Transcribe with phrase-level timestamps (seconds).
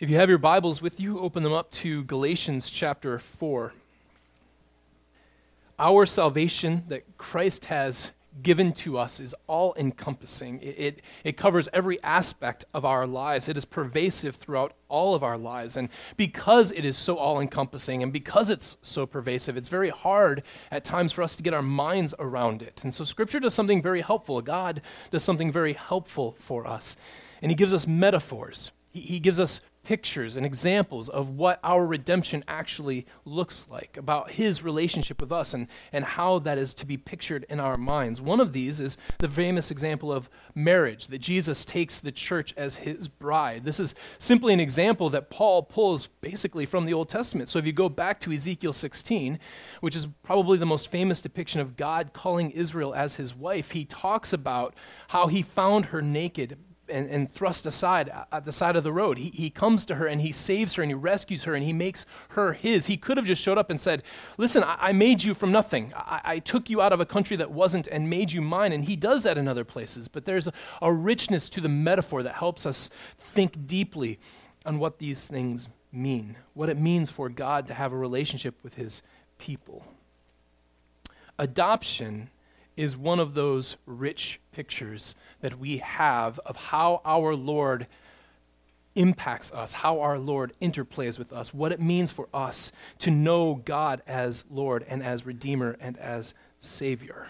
[0.00, 3.74] If you have your Bibles with you, open them up to Galatians chapter 4.
[5.78, 10.58] Our salvation that Christ has given to us is all encompassing.
[10.60, 13.46] It, it, it, covers every aspect of our lives.
[13.50, 15.76] It is pervasive throughout all of our lives.
[15.76, 20.44] And because it is so all encompassing and because it's so pervasive, it's very hard
[20.70, 22.84] at times for us to get our minds around it.
[22.84, 24.40] And so Scripture does something very helpful.
[24.40, 24.80] God
[25.10, 26.96] does something very helpful for us.
[27.42, 29.60] And He gives us metaphors, He, he gives us
[29.90, 35.52] pictures and examples of what our redemption actually looks like, about his relationship with us
[35.52, 38.20] and, and how that is to be pictured in our minds.
[38.20, 42.76] One of these is the famous example of marriage, that Jesus takes the church as
[42.76, 43.64] his bride.
[43.64, 47.48] This is simply an example that Paul pulls basically from the Old Testament.
[47.48, 49.40] So if you go back to Ezekiel 16,
[49.80, 53.84] which is probably the most famous depiction of God calling Israel as his wife, he
[53.84, 54.72] talks about
[55.08, 56.56] how he found her naked
[56.90, 59.18] and, and thrust aside uh, at the side of the road.
[59.18, 61.72] He, he comes to her and he saves her and he rescues her and he
[61.72, 62.86] makes her his.
[62.86, 64.02] He could have just showed up and said,
[64.38, 65.92] Listen, I, I made you from nothing.
[65.96, 68.72] I, I, took you out of a country that wasn't and made you mine.
[68.72, 70.08] And he does that in other places.
[70.08, 70.52] But there's a,
[70.82, 74.18] a richness to the metaphor that helps us think deeply
[74.66, 78.74] on what these things mean, what it means for God to have a relationship with
[78.74, 79.02] his
[79.38, 79.84] people.
[81.38, 82.30] Adoption
[82.76, 87.86] is one of those rich pictures that we have of how our Lord
[88.94, 93.54] impacts us, how our Lord interplays with us, what it means for us to know
[93.54, 97.28] God as Lord and as Redeemer and as Savior.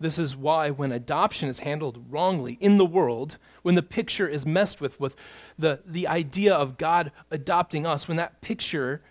[0.00, 4.46] This is why, when adoption is handled wrongly in the world, when the picture is
[4.46, 5.14] messed with, with
[5.58, 9.02] the, the idea of God adopting us, when that picture,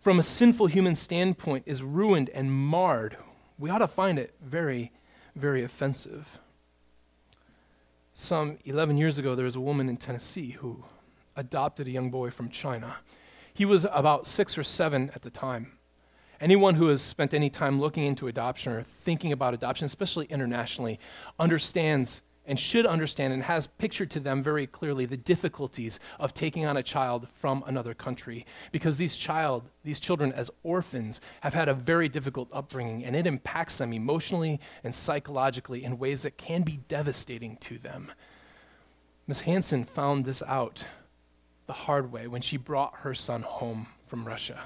[0.00, 3.18] from a sinful human standpoint, is ruined and marred,
[3.58, 4.92] we ought to find it very,
[5.34, 6.38] very offensive.
[8.14, 10.84] Some 11 years ago, there was a woman in Tennessee who
[11.36, 12.96] adopted a young boy from China.
[13.52, 15.72] He was about six or seven at the time.
[16.40, 21.00] Anyone who has spent any time looking into adoption or thinking about adoption, especially internationally,
[21.38, 26.66] understands and should understand and has pictured to them very clearly the difficulties of taking
[26.66, 28.44] on a child from another country.
[28.72, 33.26] Because these child these children as orphans have had a very difficult upbringing and it
[33.26, 38.10] impacts them emotionally and psychologically in ways that can be devastating to them.
[39.26, 40.86] Miss Hansen found this out
[41.66, 44.58] the hard way when she brought her son home from Russia.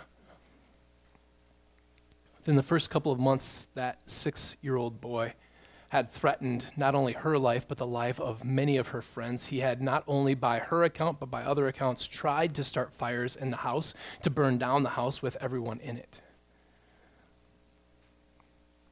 [2.38, 5.34] Within the first couple of months that 6-year-old boy
[5.92, 9.48] had threatened not only her life, but the life of many of her friends.
[9.48, 13.36] He had not only by her account, but by other accounts, tried to start fires
[13.36, 13.92] in the house,
[14.22, 16.22] to burn down the house with everyone in it.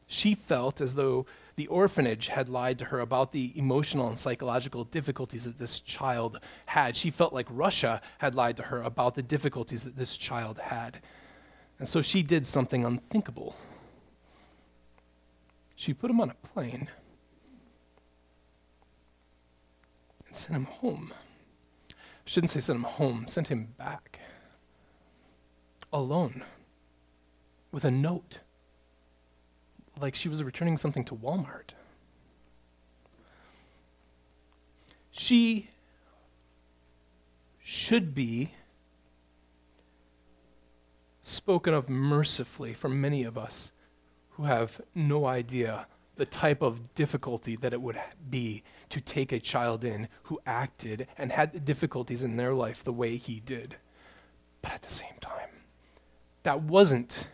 [0.08, 1.24] She felt as though
[1.56, 6.38] the orphanage had lied to her about the emotional and psychological difficulties that this child
[6.66, 6.96] had.
[6.96, 11.00] She felt like Russia had lied to her about the difficulties that this child had.
[11.78, 13.56] And so she did something unthinkable
[15.80, 16.88] she put him on a plane
[20.26, 21.10] and sent him home.
[21.90, 21.94] I
[22.26, 24.20] shouldn't say sent him home, sent him back
[25.90, 26.44] alone
[27.72, 28.40] with a note
[29.98, 31.70] like she was returning something to Walmart.
[35.10, 35.70] She
[37.58, 38.52] should be
[41.22, 43.72] spoken of mercifully for many of us
[44.40, 45.86] who have no idea
[46.16, 51.06] the type of difficulty that it would be to take a child in who acted
[51.18, 53.76] and had difficulties in their life the way he did.
[54.62, 55.50] But at the same time,
[56.42, 57.28] that wasn't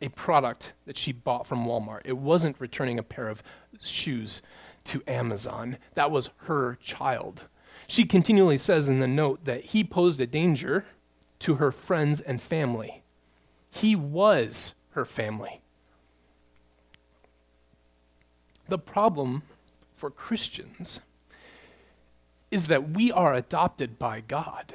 [0.00, 2.02] a product that she bought from Walmart.
[2.04, 3.42] It wasn't returning a pair of
[3.80, 4.40] shoes
[4.84, 5.78] to Amazon.
[5.94, 7.48] That was her child.
[7.88, 10.84] She continually says in the note that he posed a danger
[11.40, 13.02] to her friends and family.
[13.68, 15.61] He was her family.
[18.68, 19.42] The problem
[19.94, 21.00] for Christians
[22.50, 24.74] is that we are adopted by God.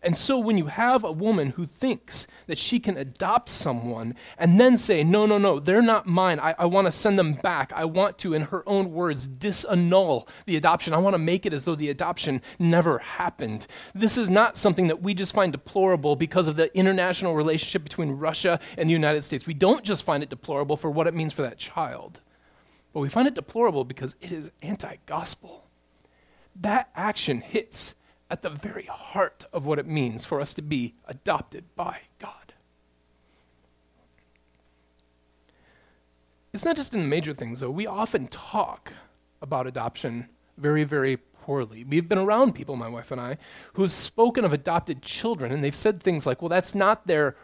[0.00, 4.58] And so when you have a woman who thinks that she can adopt someone and
[4.60, 6.38] then say, no, no, no, they're not mine.
[6.38, 7.72] I, I want to send them back.
[7.74, 10.94] I want to, in her own words, disannul the adoption.
[10.94, 13.66] I want to make it as though the adoption never happened.
[13.92, 18.12] This is not something that we just find deplorable because of the international relationship between
[18.12, 19.46] Russia and the United States.
[19.46, 22.20] We don't just find it deplorable for what it means for that child.
[22.92, 25.68] But we find it deplorable because it is anti gospel.
[26.56, 27.94] That action hits
[28.30, 32.32] at the very heart of what it means for us to be adopted by God.
[36.52, 37.70] It's not just in the major things, though.
[37.70, 38.92] We often talk
[39.40, 41.84] about adoption very, very poorly.
[41.84, 43.36] We've been around people, my wife and I,
[43.74, 47.36] who have spoken of adopted children, and they've said things like, well, that's not their,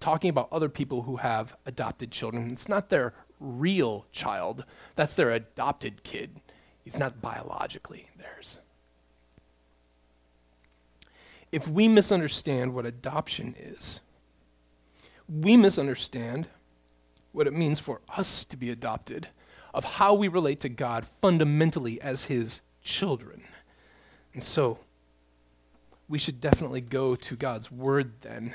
[0.00, 4.64] talking about other people who have adopted children, it's not their real child,
[4.94, 6.40] that's their adopted kid.
[6.84, 8.60] He's not biologically theirs.
[11.50, 14.00] If we misunderstand what adoption is,
[15.28, 16.48] we misunderstand
[17.32, 19.28] what it means for us to be adopted,
[19.72, 23.42] of how we relate to God fundamentally as His children.
[24.32, 24.78] And so,
[26.08, 28.54] we should definitely go to God's Word then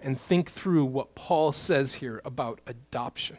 [0.00, 3.38] and think through what Paul says here about adoption.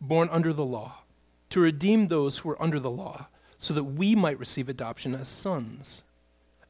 [0.00, 0.98] born under the law,
[1.50, 5.28] to redeem those who were under the law, so that we might receive adoption as
[5.28, 6.04] sons.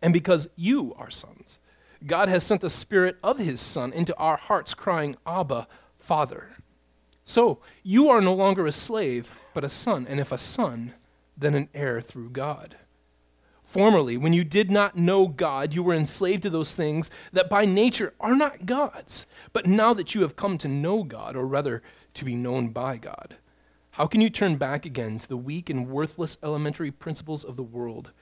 [0.03, 1.59] And because you are sons,
[2.07, 5.69] God has sent the Spirit of his Son into our hearts, crying, Abba,
[5.99, 6.57] Father.
[7.23, 10.95] So you are no longer a slave, but a son, and if a son,
[11.37, 12.77] then an heir through God.
[13.63, 17.65] Formerly, when you did not know God, you were enslaved to those things that by
[17.65, 19.27] nature are not God's.
[19.53, 21.83] But now that you have come to know God, or rather
[22.15, 23.37] to be known by God,
[23.93, 27.63] how can you turn back again to the weak and worthless elementary principles of the
[27.63, 28.13] world,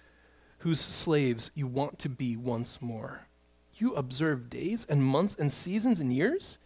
[0.59, 3.27] whose slaves you want to be once more?
[3.75, 6.59] You observe days and months and seasons and years?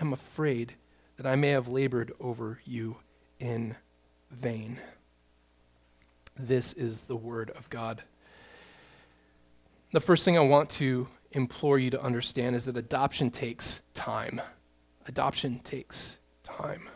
[0.00, 0.74] I'm afraid
[1.16, 2.96] that I may have labored over you
[3.38, 3.76] in
[4.30, 4.78] vain.
[6.34, 8.02] This is the word of God.
[9.92, 14.40] The first thing I want to implore you to understand is that adoption takes time.
[15.06, 16.19] Adoption takes
[16.56, 16.88] time.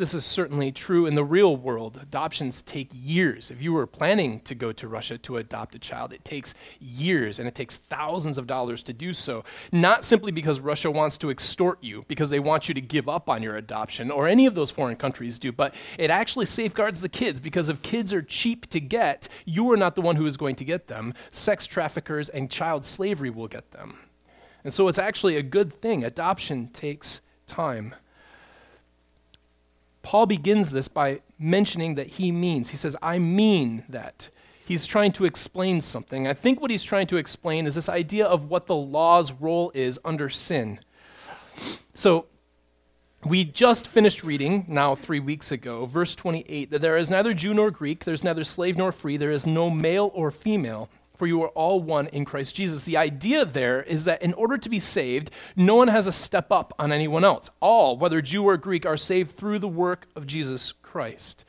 [0.00, 1.98] This is certainly true in the real world.
[2.00, 3.50] Adoptions take years.
[3.50, 7.38] If you were planning to go to Russia to adopt a child, it takes years
[7.38, 9.44] and it takes thousands of dollars to do so.
[9.72, 13.28] Not simply because Russia wants to extort you, because they want you to give up
[13.28, 17.10] on your adoption, or any of those foreign countries do, but it actually safeguards the
[17.10, 20.38] kids because if kids are cheap to get, you are not the one who is
[20.38, 21.12] going to get them.
[21.30, 23.98] Sex traffickers and child slavery will get them.
[24.64, 26.04] And so it's actually a good thing.
[26.04, 27.94] Adoption takes time.
[30.02, 32.70] Paul begins this by mentioning that he means.
[32.70, 34.30] He says, I mean that.
[34.64, 36.28] He's trying to explain something.
[36.28, 39.72] I think what he's trying to explain is this idea of what the law's role
[39.74, 40.78] is under sin.
[41.92, 42.26] So,
[43.24, 47.52] we just finished reading, now three weeks ago, verse 28, that there is neither Jew
[47.52, 50.88] nor Greek, there's neither slave nor free, there is no male or female
[51.20, 52.84] for you are all one in Christ Jesus.
[52.84, 56.50] The idea there is that in order to be saved, no one has a step
[56.50, 57.50] up on anyone else.
[57.60, 61.44] All, whether Jew or Greek, are saved through the work of Jesus Christ.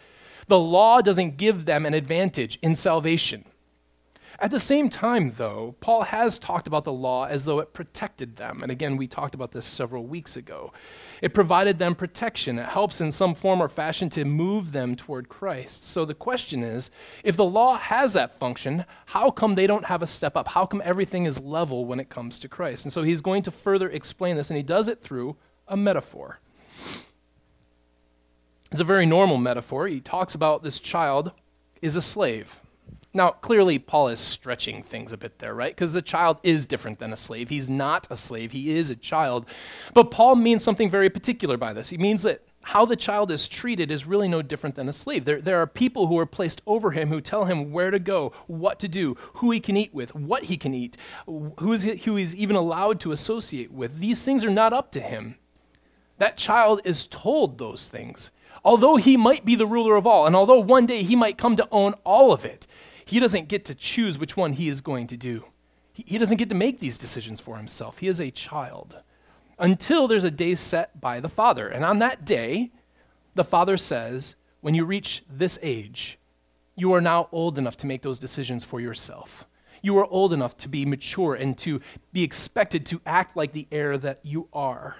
[0.49, 3.45] The law doesn't give them an advantage in salvation.
[4.41, 8.37] At the same time, though, Paul has talked about the law as though it protected
[8.37, 8.63] them.
[8.63, 10.73] And again, we talked about this several weeks ago.
[11.21, 15.29] It provided them protection, it helps in some form or fashion to move them toward
[15.29, 15.83] Christ.
[15.85, 16.89] So the question is
[17.23, 20.47] if the law has that function, how come they don't have a step up?
[20.47, 22.83] How come everything is level when it comes to Christ?
[22.83, 26.39] And so he's going to further explain this, and he does it through a metaphor.
[28.71, 29.87] It's a very normal metaphor.
[29.87, 31.31] He talks about this child
[31.83, 32.60] is a slave.
[33.13, 35.75] Now, clearly, Paul is stretching things a bit there, right?
[35.75, 37.49] Because the child is different than a slave.
[37.49, 39.47] He's not a slave, he is a child.
[39.93, 41.89] But Paul means something very particular by this.
[41.89, 45.25] He means that how the child is treated is really no different than a slave.
[45.25, 48.31] There, there are people who are placed over him who tell him where to go,
[48.47, 52.15] what to do, who he can eat with, what he can eat, who, is, who
[52.15, 53.99] he's even allowed to associate with.
[53.99, 55.35] These things are not up to him.
[56.17, 58.31] That child is told those things.
[58.63, 61.55] Although he might be the ruler of all, and although one day he might come
[61.55, 62.67] to own all of it,
[63.11, 65.43] he doesn't get to choose which one he is going to do.
[65.91, 67.97] He, doesn't get to make these decisions for himself.
[67.97, 69.01] He is a child
[69.59, 71.67] until there's a day set by the Father.
[71.67, 72.71] And on that day,
[73.35, 76.19] the Father says, when you reach this age,
[76.77, 79.45] you are now old enough to make those decisions for yourself.
[79.81, 81.81] You are old enough to be mature and to
[82.13, 84.95] be expected to act like the heir that you are.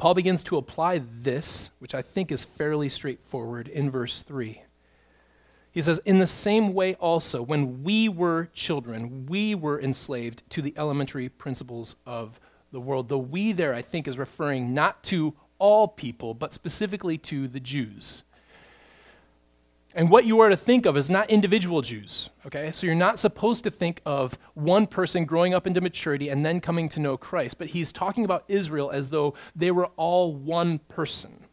[0.00, 4.62] Paul begins to apply this, which I think is fairly straightforward, in verse 3.
[5.72, 10.62] He says, In the same way, also, when we were children, we were enslaved to
[10.62, 12.38] the elementary principles of
[12.70, 13.08] the world.
[13.08, 17.60] The we there, I think, is referring not to all people, but specifically to the
[17.60, 18.24] Jews.
[19.94, 22.70] And what you are to think of is not individual Jews, okay?
[22.70, 26.60] So you're not supposed to think of one person growing up into maturity and then
[26.60, 30.78] coming to know Christ, but he's talking about Israel as though they were all one
[30.78, 31.44] person.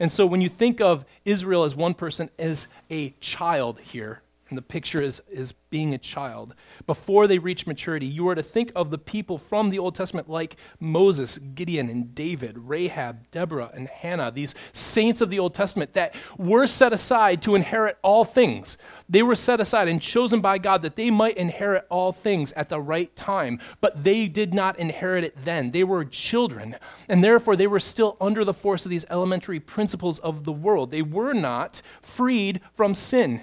[0.00, 4.58] And so when you think of Israel as one person, as a child here, and
[4.58, 6.54] the picture is, is being a child.
[6.86, 10.28] Before they reach maturity, you are to think of the people from the Old Testament
[10.28, 15.94] like Moses, Gideon, and David, Rahab, Deborah, and Hannah, these saints of the Old Testament
[15.94, 18.76] that were set aside to inherit all things.
[19.08, 22.70] They were set aside and chosen by God that they might inherit all things at
[22.70, 25.72] the right time, but they did not inherit it then.
[25.72, 26.76] They were children,
[27.08, 30.90] and therefore they were still under the force of these elementary principles of the world.
[30.90, 33.42] They were not freed from sin.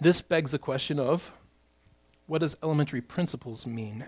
[0.00, 1.32] This begs the question of
[2.26, 4.04] what does elementary principles mean?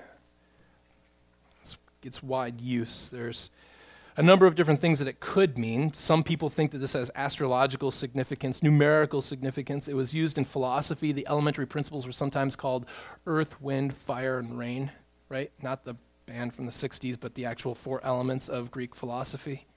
[1.60, 3.08] It's, it's wide use.
[3.08, 3.50] There's
[4.18, 5.94] a number of different things that it could mean.
[5.94, 9.86] Some people think that this has astrological significance, numerical significance.
[9.86, 11.12] It was used in philosophy.
[11.12, 12.86] The elementary principles were sometimes called
[13.28, 14.90] earth, wind, fire, and rain,
[15.28, 15.52] right?
[15.62, 15.94] Not the
[16.26, 19.68] band from the 60s, but the actual four elements of Greek philosophy.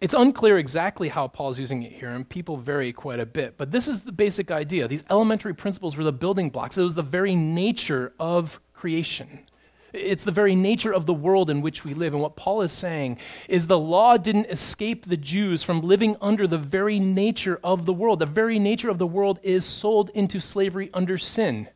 [0.00, 3.58] It's unclear exactly how Paul's using it here, and people vary quite a bit.
[3.58, 4.88] But this is the basic idea.
[4.88, 9.44] These elementary principles were the building blocks, it was the very nature of creation.
[9.92, 12.14] It's the very nature of the world in which we live.
[12.14, 13.18] And what Paul is saying
[13.48, 17.92] is the law didn't escape the Jews from living under the very nature of the
[17.92, 18.18] world.
[18.18, 21.68] The very nature of the world is sold into slavery under sin.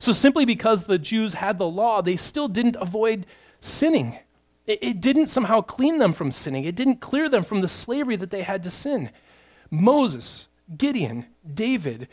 [0.00, 3.26] So simply because the Jews had the law, they still didn't avoid
[3.60, 4.18] sinning.
[4.66, 8.30] It, didn't somehow clean them from sinning, it didn't clear them from the slavery that
[8.30, 9.10] they had to sin.
[9.70, 12.08] Moses, Gideon, David,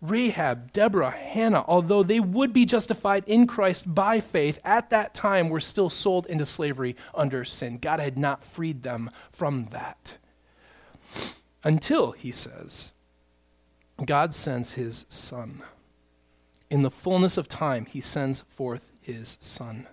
[0.00, 5.48] Rahab, Deborah, Hannah, although they would be justified in Christ by faith, at that time
[5.48, 7.78] were still sold into slavery under sin.
[7.78, 10.18] God had not freed them from that.
[11.64, 12.92] Until, he says,
[14.04, 15.62] God sends his Son.
[16.70, 19.86] In the fullness of time, he sends forth his Son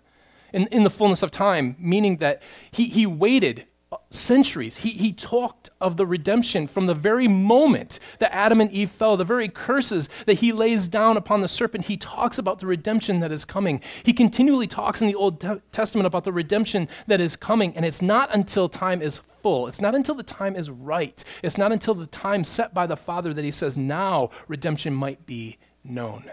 [0.53, 2.41] in, in the fullness of time, meaning that
[2.71, 3.65] he, he waited
[4.09, 4.77] centuries.
[4.77, 9.17] He, he talked of the redemption from the very moment that Adam and Eve fell,
[9.17, 11.85] the very curses that he lays down upon the serpent.
[11.85, 13.81] He talks about the redemption that is coming.
[14.03, 18.01] He continually talks in the Old Testament about the redemption that is coming, and it's
[18.01, 19.67] not until time is full.
[19.67, 21.23] It's not until the time is right.
[21.41, 25.25] It's not until the time set by the Father that he says, now redemption might
[25.25, 26.29] be known.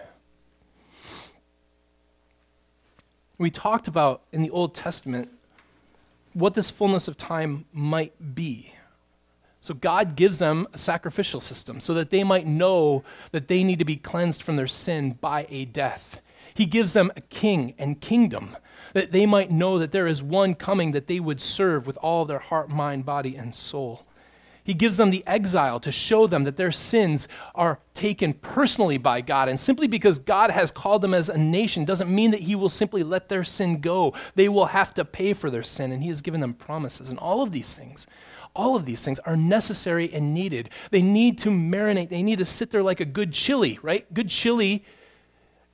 [3.39, 5.31] We talked about in the Old Testament
[6.33, 8.75] what this fullness of time might be.
[9.61, 13.79] So God gives them a sacrificial system so that they might know that they need
[13.79, 16.23] to be cleansed from their sin by a death.
[16.55, 18.57] He gives them a king and kingdom
[18.95, 22.25] that they might know that there is one coming that they would serve with all
[22.25, 24.05] their heart, mind, body, and soul.
[24.65, 29.21] He gives them the exile to show them that their sins are taken personally by
[29.21, 29.49] God.
[29.49, 32.69] And simply because God has called them as a nation doesn't mean that He will
[32.69, 34.15] simply let their sin go.
[34.35, 37.11] They will have to pay for their sin, and He has given them promises.
[37.11, 38.07] And all of these things,
[38.55, 40.71] all of these things are necessary and needed.
[40.91, 44.13] They need to marinate, they need to sit there like a good chili, right?
[44.13, 44.85] Good chili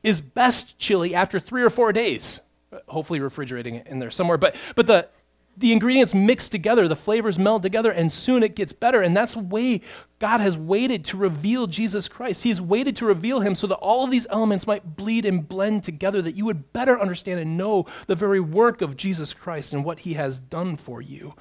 [0.03, 2.41] is best chili after three or four days
[2.89, 4.39] hopefully refrigerating it in there somewhere.
[4.39, 5.09] But, but the,
[5.57, 9.01] the ingredients mix together, the flavors meld together, and soon it gets better.
[9.01, 9.81] And that's the way
[10.19, 12.45] God has waited to reveal Jesus Christ.
[12.45, 15.83] He's waited to reveal him so that all of these elements might bleed and blend
[15.83, 19.85] together, that you would better understand and know the very work of Jesus Christ and
[19.85, 21.35] what he has done for you.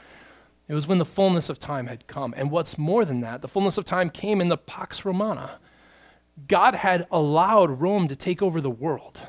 [0.67, 2.34] It was when the fullness of time had come.
[2.38, 5.60] And what's more than that, the fullness of time came in the Pax Romana.
[6.48, 9.27] God had allowed Rome to take over the world.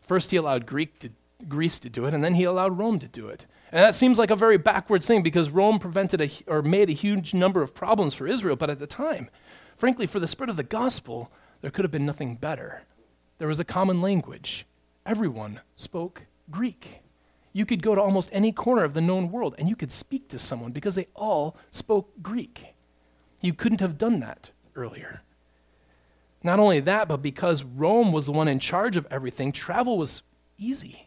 [0.00, 1.10] First, he allowed Greek to,
[1.48, 3.46] Greece to do it, and then he allowed Rome to do it.
[3.72, 6.94] And that seems like a very backwards thing because Rome prevented a, or made a
[6.94, 9.28] huge number of problems for Israel, but at the time,
[9.76, 12.82] frankly, for the spread of the gospel, there could have been nothing better.
[13.38, 14.66] There was a common language.
[15.04, 17.00] Everyone spoke Greek.
[17.52, 20.28] You could go to almost any corner of the known world and you could speak
[20.28, 22.74] to someone because they all spoke Greek.
[23.40, 25.22] You couldn't have done that earlier.
[26.42, 30.22] Not only that, but because Rome was the one in charge of everything, travel was
[30.58, 31.05] easy.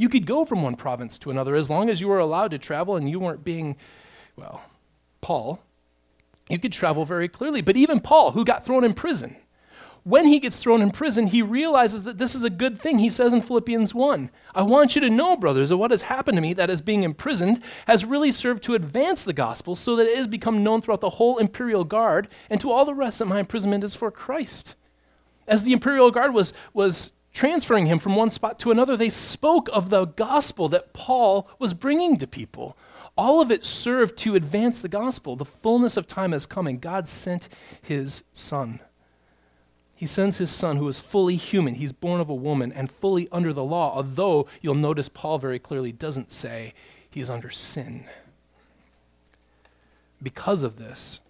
[0.00, 2.58] You could go from one province to another as long as you were allowed to
[2.58, 3.76] travel and you weren't being,
[4.34, 4.64] well,
[5.20, 5.60] Paul.
[6.48, 7.60] You could travel very clearly.
[7.60, 9.36] But even Paul, who got thrown in prison,
[10.02, 12.98] when he gets thrown in prison, he realizes that this is a good thing.
[12.98, 16.38] He says in Philippians 1 I want you to know, brothers, that what has happened
[16.38, 20.06] to me, that is being imprisoned, has really served to advance the gospel so that
[20.06, 23.26] it has become known throughout the whole imperial guard and to all the rest that
[23.26, 24.76] my imprisonment is for Christ.
[25.46, 29.68] As the imperial guard was, was transferring him from one spot to another, they spoke
[29.72, 32.76] of the gospel that Paul was bringing to people.
[33.16, 35.36] all of it served to advance the gospel.
[35.36, 37.48] The fullness of time has come, and God sent
[37.82, 38.80] his son.
[39.94, 41.74] He sends his son who is fully human.
[41.74, 45.58] He's born of a woman and fully under the law, although you'll notice Paul very
[45.58, 46.72] clearly doesn't say
[47.10, 48.06] he's under sin.
[50.22, 51.20] Because of this,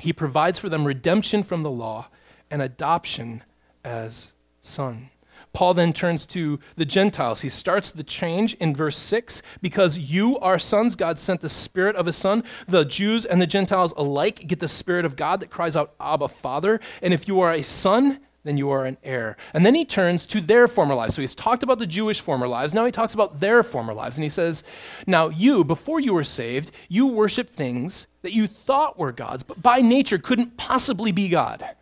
[0.00, 2.08] he provides for them redemption from the law
[2.50, 3.44] and adoption
[3.84, 4.32] as
[4.62, 5.10] son.
[5.52, 7.42] Paul then turns to the Gentiles.
[7.42, 11.94] He starts the change in verse 6 because you are sons, God sent the Spirit
[11.96, 12.42] of His Son.
[12.66, 16.28] The Jews and the Gentiles alike get the Spirit of God that cries out, Abba,
[16.28, 16.80] Father.
[17.02, 19.36] And if you are a son, then you are an heir.
[19.52, 21.14] And then he turns to their former lives.
[21.14, 22.74] So he's talked about the Jewish former lives.
[22.74, 24.16] Now he talks about their former lives.
[24.16, 24.64] And he says,
[25.06, 29.62] Now you, before you were saved, you worshiped things that you thought were gods, but
[29.62, 31.76] by nature couldn't possibly be God.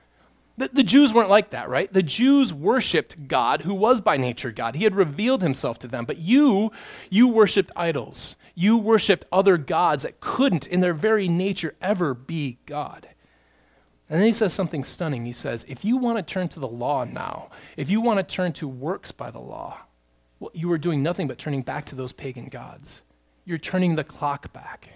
[0.61, 1.91] The, the, Jews weren't like that, right?
[1.91, 4.75] The Jews worshiped God, who was by nature God.
[4.75, 6.05] He had revealed himself to them.
[6.05, 6.71] But you,
[7.09, 8.37] you worshiped idols.
[8.55, 13.09] You worshiped other gods that couldn't, in their very nature, ever be God.
[14.11, 15.25] And then he says something stunning.
[15.25, 17.49] He says, if you want to turn to the law now,
[17.79, 19.79] if you want to turn to works by the law,
[20.41, 23.03] well, you are doing nothing but turning back to those pagan gods.
[23.47, 24.91] You're turning the clock back.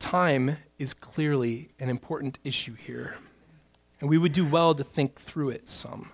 [0.00, 3.16] Time is clearly an important issue here,
[4.00, 6.10] and we would do well to think through it some.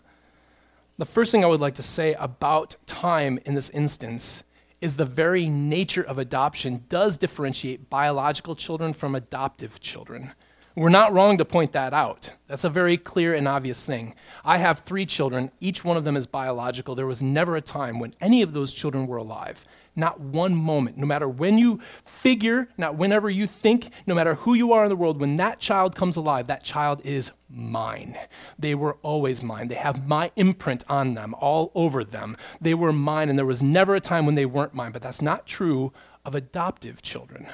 [0.98, 4.42] The first thing I would like to say about time in this instance
[4.80, 10.32] is the very nature of adoption does differentiate biological children from adoptive children.
[10.74, 12.32] We're not wrong to point that out.
[12.48, 14.14] That's a very clear and obvious thing.
[14.44, 15.50] I have three children.
[15.60, 16.94] Each one of them is biological.
[16.94, 19.64] There was never a time when any of those children were alive.
[19.98, 20.98] Not one moment.
[20.98, 24.90] No matter when you figure, not whenever you think, no matter who you are in
[24.90, 28.14] the world, when that child comes alive, that child is mine.
[28.58, 29.68] They were always mine.
[29.68, 32.36] They have my imprint on them, all over them.
[32.60, 34.92] They were mine, and there was never a time when they weren't mine.
[34.92, 35.92] But that's not true
[36.26, 37.48] of adoptive children.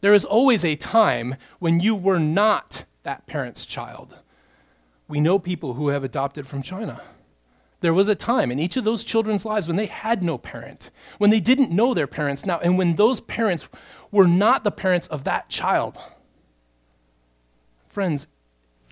[0.00, 4.16] There is always a time when you were not that parent's child.
[5.06, 7.02] We know people who have adopted from China.
[7.82, 10.90] There was a time in each of those children's lives when they had no parent,
[11.18, 13.68] when they didn't know their parents now, and when those parents
[14.12, 15.98] were not the parents of that child.
[17.88, 18.28] Friends,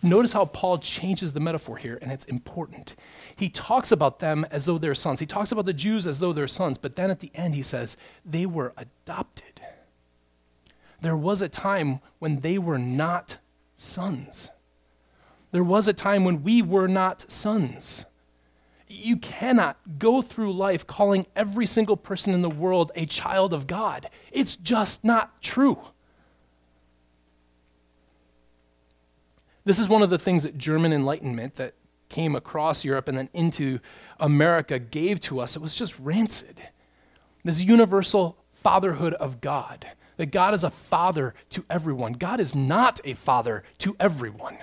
[0.03, 2.96] notice how Paul changes the metaphor here, and it's important.
[3.37, 5.20] He talks about them as though they're sons.
[5.20, 7.62] He talks about the Jews as though they're sons, but then at the end he
[7.62, 9.61] says, they were adopted.
[11.00, 13.37] There was a time when they were not
[13.76, 14.50] sons.
[15.53, 18.07] There was a time when we were not sons.
[18.92, 23.68] You cannot go through life calling every single person in the world a child of
[23.68, 24.11] God.
[24.33, 25.79] It's just not true.
[29.64, 31.74] This is one of the things that German Enlightenment that
[32.09, 33.79] came across Europe and then into
[34.18, 35.55] America gave to us.
[35.55, 36.61] It was just rancid.
[37.44, 42.14] This universal fatherhood of God, that God is a father to everyone.
[42.14, 44.59] God is not a father to everyone.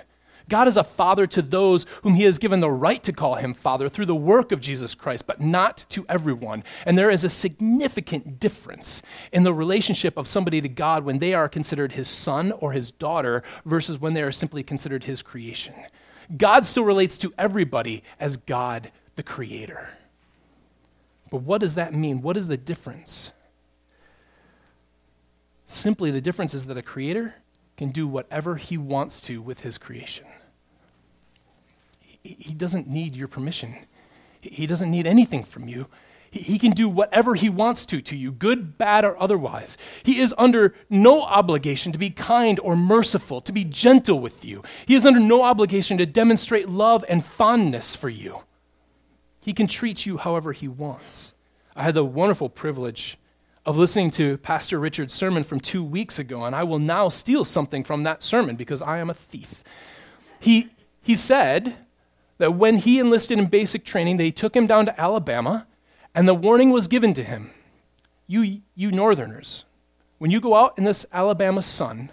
[0.48, 3.54] God is a father to those whom he has given the right to call him
[3.54, 6.64] father through the work of Jesus Christ, but not to everyone.
[6.86, 11.34] And there is a significant difference in the relationship of somebody to God when they
[11.34, 15.74] are considered his son or his daughter versus when they are simply considered his creation.
[16.36, 19.90] God still relates to everybody as God the creator.
[21.30, 22.22] But what does that mean?
[22.22, 23.32] What is the difference?
[25.66, 27.34] Simply, the difference is that a creator
[27.78, 30.26] can do whatever he wants to with his creation
[32.22, 33.74] he doesn't need your permission.
[34.40, 35.86] He doesn't need anything from you.
[36.30, 39.78] He can do whatever he wants to to you, good, bad, or otherwise.
[40.02, 44.62] He is under no obligation to be kind or merciful, to be gentle with you.
[44.84, 48.42] He is under no obligation to demonstrate love and fondness for you.
[49.40, 51.32] He can treat you however he wants.
[51.74, 53.16] I had the wonderful privilege
[53.68, 57.44] of listening to Pastor Richard's sermon from two weeks ago, and I will now steal
[57.44, 59.62] something from that sermon because I am a thief.
[60.40, 60.70] He,
[61.02, 61.76] he said,
[62.38, 65.66] that when he enlisted in basic training, they took him down to Alabama,
[66.14, 67.50] and the warning was given to him
[68.26, 69.66] You, you Northerners,
[70.16, 72.10] when you go out in this Alabama sun,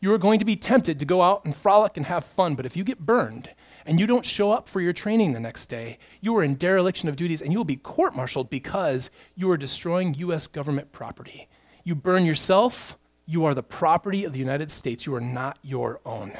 [0.00, 2.64] you are going to be tempted to go out and frolic and have fun, but
[2.64, 3.50] if you get burned
[3.86, 7.08] and you don't show up for your training the next day, you are in dereliction
[7.08, 10.46] of duties and you will be court martialed because you are destroying U.S.
[10.46, 11.48] government property.
[11.84, 15.06] You burn yourself, you are the property of the United States.
[15.06, 16.32] You are not your own.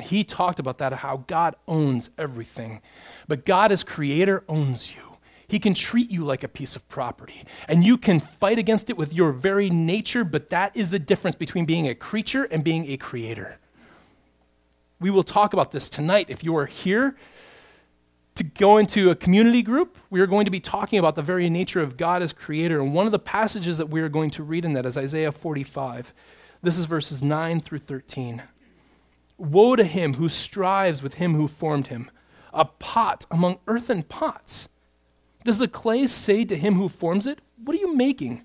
[0.00, 2.80] He talked about that, how God owns everything.
[3.28, 5.02] But God, as creator, owns you.
[5.46, 7.44] He can treat you like a piece of property.
[7.68, 11.36] And you can fight against it with your very nature, but that is the difference
[11.36, 13.58] between being a creature and being a creator.
[15.00, 16.26] We will talk about this tonight.
[16.28, 17.16] If you are here
[18.36, 21.48] to go into a community group, we are going to be talking about the very
[21.50, 22.80] nature of God as creator.
[22.80, 25.32] And one of the passages that we are going to read in that is Isaiah
[25.32, 26.14] 45.
[26.62, 28.42] This is verses 9 through 13.
[29.36, 32.10] Woe to him who strives with him who formed him,
[32.52, 34.68] a pot among earthen pots.
[35.44, 38.44] Does the clay say to him who forms it, What are you making?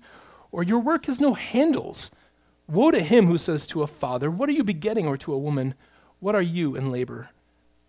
[0.52, 2.10] Or your work has no handles.
[2.68, 5.06] Woe to him who says to a father, What are you begetting?
[5.06, 5.74] Or to a woman,
[6.20, 7.30] What are you in labor?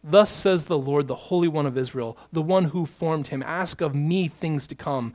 [0.03, 3.81] Thus says the Lord, the Holy One of Israel, the one who formed him Ask
[3.81, 5.13] of me things to come.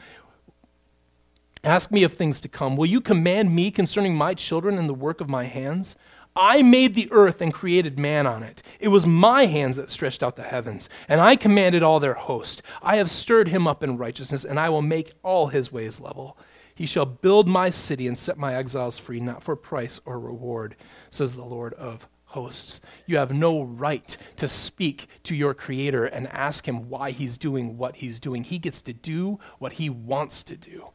[1.64, 2.76] Ask me of things to come.
[2.76, 5.96] Will you command me concerning my children and the work of my hands?
[6.36, 8.62] I made the earth and created man on it.
[8.78, 12.62] It was my hands that stretched out the heavens, and I commanded all their host.
[12.82, 16.36] I have stirred him up in righteousness, and I will make all his ways level.
[16.74, 20.76] He shall build my city and set my exiles free, not for price or reward,
[21.08, 22.82] says the Lord of hosts.
[23.06, 27.78] You have no right to speak to your Creator and ask Him why He's doing
[27.78, 28.44] what He's doing.
[28.44, 30.88] He gets to do what He wants to do.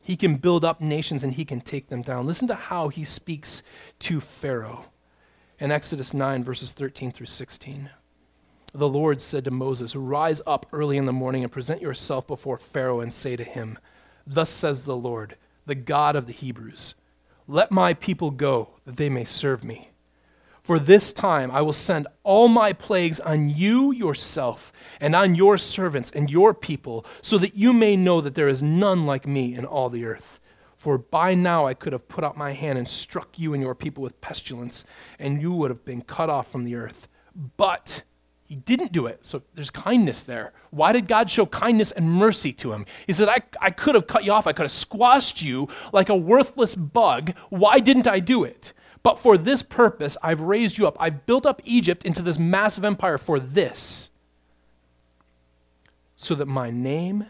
[0.00, 2.26] He can build up nations and He can take them down.
[2.26, 3.64] Listen to how He speaks
[3.98, 4.84] to Pharaoh
[5.58, 7.90] in Exodus 9, verses 13 through 16.
[8.72, 12.58] The Lord said to Moses, Rise up early in the morning and present yourself before
[12.58, 13.78] Pharaoh and say to him,
[14.24, 16.94] Thus says the Lord, the God of the Hebrews,
[17.48, 19.90] Let my people go, that they may serve me.
[20.66, 25.58] For this time I will send all my plagues on you yourself and on your
[25.58, 29.54] servants and your people, so that you may know that there is none like me
[29.54, 30.40] in all the earth.
[30.76, 33.76] For by now I could have put out my hand and struck you and your
[33.76, 34.84] people with pestilence,
[35.20, 37.06] and you would have been cut off from the earth.
[37.56, 38.02] But
[38.48, 40.52] he didn't do it, so there's kindness there.
[40.70, 42.86] Why did God show kindness and mercy to him?
[43.06, 46.08] He said, I, I could have cut you off, I could have squashed you like
[46.08, 47.34] a worthless bug.
[47.50, 48.72] Why didn't I do it?
[49.06, 50.96] But for this purpose, I've raised you up.
[50.98, 54.10] I've built up Egypt into this massive empire for this,
[56.16, 57.26] so that my name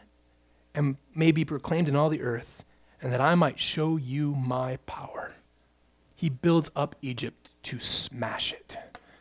[1.14, 2.64] may be proclaimed in all the earth,
[3.02, 5.34] and that I might show you my power.
[6.14, 8.78] He builds up Egypt to smash it,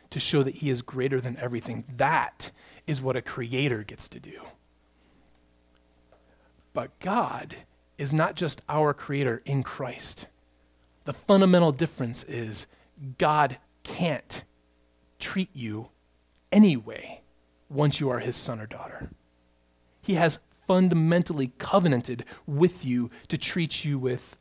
[0.08, 1.84] to show that he is greater than everything.
[1.94, 2.52] That
[2.86, 4.40] is what a creator gets to do.
[6.72, 7.54] But God
[7.98, 10.28] is not just our creator in Christ.
[11.06, 12.66] The fundamental difference is
[13.16, 14.42] God can't
[15.20, 15.90] treat you
[16.50, 17.22] anyway
[17.68, 19.10] once you are his son or daughter.
[20.02, 24.36] He has fundamentally covenanted with you to treat you with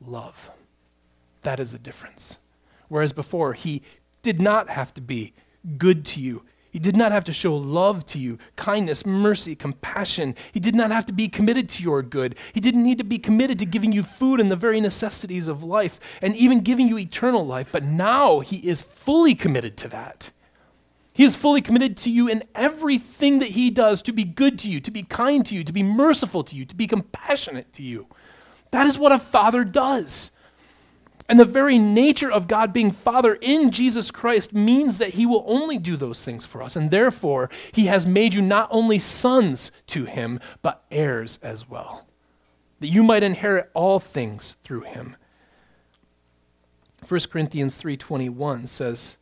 [0.00, 0.50] love.
[1.42, 2.38] That is the difference.
[2.88, 3.82] Whereas before, he
[4.22, 5.32] did not have to be
[5.76, 6.44] good to you.
[6.76, 10.34] He did not have to show love to you, kindness, mercy, compassion.
[10.52, 12.36] He did not have to be committed to your good.
[12.52, 15.62] He didn't need to be committed to giving you food and the very necessities of
[15.62, 17.68] life and even giving you eternal life.
[17.72, 20.32] But now he is fully committed to that.
[21.14, 24.70] He is fully committed to you in everything that he does to be good to
[24.70, 27.82] you, to be kind to you, to be merciful to you, to be compassionate to
[27.82, 28.06] you.
[28.72, 30.30] That is what a father does.
[31.28, 35.44] And the very nature of God being Father in Jesus Christ means that He will
[35.46, 36.76] only do those things for us.
[36.76, 42.06] And therefore, He has made you not only sons to Him, but heirs as well,
[42.80, 45.16] that you might inherit all things through Him.
[47.06, 49.16] 1 Corinthians 3:21 says,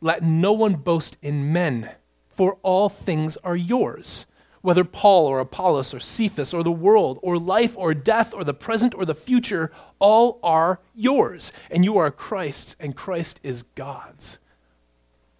[0.00, 1.90] "Let no one boast in men,
[2.28, 4.26] for all things are yours."
[4.62, 8.54] Whether Paul or Apollos or Cephas or the world or life or death or the
[8.54, 11.52] present or the future, all are yours.
[11.70, 14.38] And you are Christ's, and Christ is God's.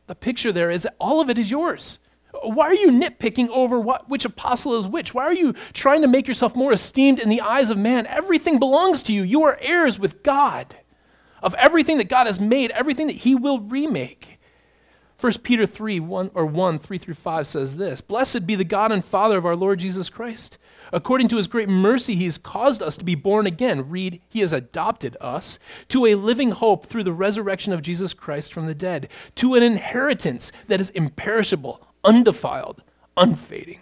[0.07, 1.99] The picture there is that all of it is yours.
[2.43, 5.13] Why are you nitpicking over what, which apostle is which?
[5.13, 8.07] Why are you trying to make yourself more esteemed in the eyes of man?
[8.07, 9.23] Everything belongs to you.
[9.23, 10.77] You are heirs with God
[11.43, 14.40] of everything that God has made, everything that He will remake.
[15.21, 18.91] 1 Peter 3, 1 or 1, 3 through 5 says this Blessed be the God
[18.91, 20.57] and Father of our Lord Jesus Christ.
[20.95, 23.91] According to his great mercy, he has caused us to be born again.
[23.91, 28.55] Read, he has adopted us to a living hope through the resurrection of Jesus Christ
[28.55, 32.83] from the dead, to an inheritance that is imperishable, undefiled,
[33.19, 33.81] unfading,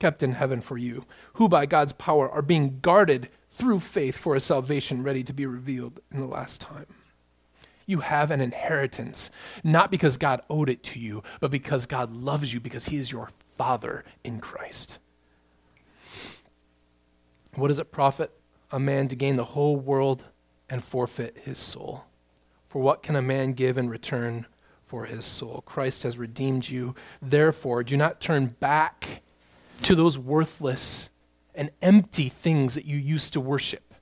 [0.00, 4.36] kept in heaven for you, who by God's power are being guarded through faith for
[4.36, 6.86] a salvation ready to be revealed in the last time.
[7.86, 9.30] You have an inheritance,
[9.62, 13.12] not because God owed it to you, but because God loves you, because He is
[13.12, 14.98] your Father in Christ.
[17.54, 18.32] What does it profit
[18.70, 20.24] a man to gain the whole world
[20.68, 22.04] and forfeit his soul?
[22.68, 24.46] For what can a man give in return
[24.84, 25.62] for his soul?
[25.64, 26.94] Christ has redeemed you.
[27.22, 29.22] Therefore, do not turn back
[29.82, 31.10] to those worthless
[31.54, 33.93] and empty things that you used to worship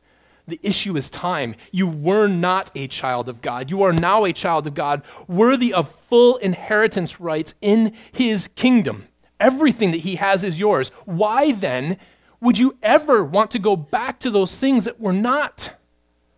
[0.46, 1.55] The issue is time.
[1.70, 3.70] You were not a child of God.
[3.70, 9.07] You are now a child of God, worthy of full inheritance rights in his kingdom.
[9.38, 10.88] Everything that he has is yours.
[11.05, 11.96] Why then
[12.40, 15.76] would you ever want to go back to those things that were not?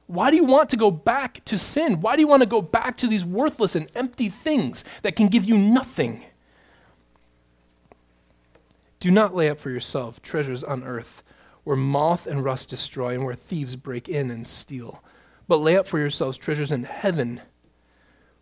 [0.06, 2.02] Why do you want to go back to sin?
[2.02, 5.28] Why do you want to go back to these worthless and empty things that can
[5.28, 6.22] give you nothing?
[9.00, 11.22] Do not lay up for yourself treasures on earth
[11.64, 15.02] where moth and rust destroy and where thieves break in and steal.
[15.48, 17.40] But lay up for yourselves treasures in heaven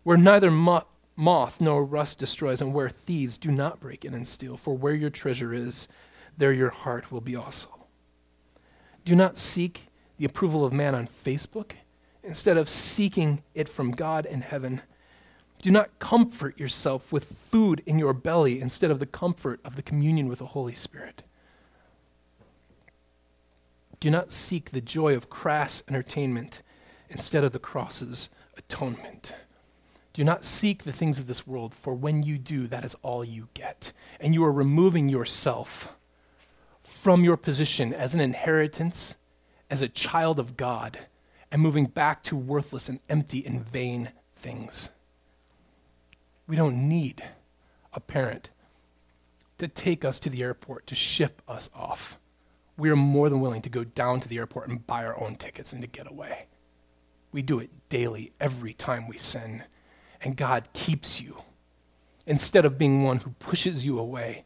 [0.03, 4.27] where neither mo- moth nor rust destroys and where thieves do not break in and
[4.27, 4.57] steal.
[4.57, 5.87] For where your treasure is,
[6.37, 7.87] there your heart will be also.
[9.05, 11.73] Do not seek the approval of man on Facebook
[12.23, 14.81] instead of seeking it from God in heaven.
[15.61, 19.81] Do not comfort yourself with food in your belly instead of the comfort of the
[19.81, 21.23] communion with the Holy Spirit.
[24.03, 26.61] Do not seek the joy of crass entertainment
[27.09, 29.33] instead of the cross's atonement.
[30.11, 33.23] Do not seek the things of this world, for when you do, that is all
[33.23, 33.93] you get.
[34.19, 35.95] And you are removing yourself
[36.83, 39.15] from your position as an inheritance,
[39.69, 40.99] as a child of God,
[41.49, 44.89] and moving back to worthless and empty and vain things.
[46.45, 47.23] We don't need
[47.93, 48.49] a parent
[49.59, 52.17] to take us to the airport to ship us off
[52.77, 55.35] we are more than willing to go down to the airport and buy our own
[55.35, 56.47] tickets and to get away.
[57.31, 59.63] We do it daily, every time we sin.
[60.21, 61.43] And God keeps you.
[62.25, 64.45] Instead of being one who pushes you away,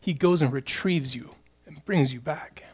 [0.00, 1.34] He goes and retrieves you
[1.66, 2.64] and brings you back.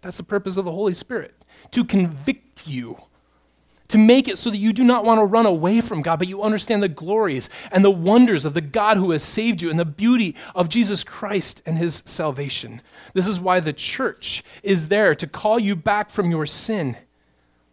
[0.00, 1.34] That's the purpose of the Holy Spirit
[1.72, 2.98] to convict you
[3.88, 6.28] to make it so that you do not want to run away from God, but
[6.28, 9.78] you understand the glories and the wonders of the God who has saved you and
[9.78, 12.82] the beauty of Jesus Christ and his salvation.
[13.14, 16.96] This is why the church is there to call you back from your sin.